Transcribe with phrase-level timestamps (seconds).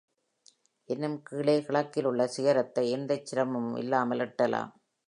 [0.89, 4.71] இன்னும் கீழே, கிழக்கில் உள்ள சிகரத்தை எந்தச் சிரமமும் இல்லாமல் எட்டலாம்.